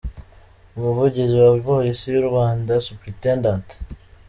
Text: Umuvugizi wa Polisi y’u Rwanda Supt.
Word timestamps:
Umuvugizi 0.77 1.35
wa 1.43 1.51
Polisi 1.67 2.05
y’u 2.13 2.25
Rwanda 2.29 2.73
Supt. 2.85 3.25